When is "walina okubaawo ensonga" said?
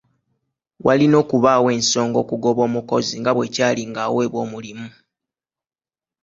0.85-2.17